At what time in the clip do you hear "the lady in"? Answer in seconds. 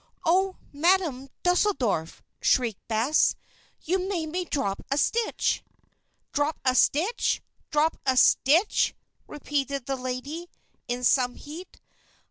9.85-11.03